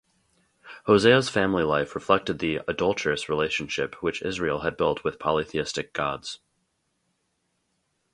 [0.87, 6.39] Hosea's family life reflected the "adulterous" relationship which Israel had built with polytheistic gods.